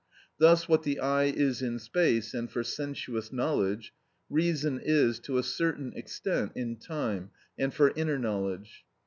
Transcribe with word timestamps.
Thus 0.39 0.67
what 0.67 0.81
the 0.81 0.99
eye 0.99 1.25
is 1.25 1.61
in 1.61 1.77
space 1.77 2.33
and 2.33 2.49
for 2.49 2.63
sensuous 2.63 3.31
knowledge, 3.31 3.93
reason 4.31 4.79
is, 4.83 5.19
to 5.19 5.37
a 5.37 5.43
certain 5.43 5.93
extent, 5.95 6.53
in 6.55 6.77
time 6.77 7.29
and 7.55 7.71
for 7.71 7.93
inner 7.95 8.17
knowledge. 8.17 8.83